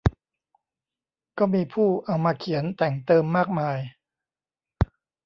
[1.37, 3.77] ก็มีผู้เอามาเขียนแต่งเติมมากมาย